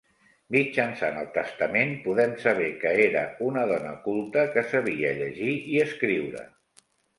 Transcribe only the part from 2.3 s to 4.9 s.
saber que era una dona culta, que